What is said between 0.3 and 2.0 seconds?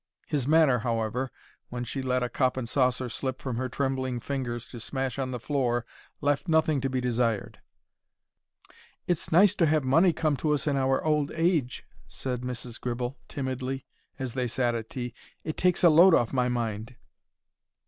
manner, however, when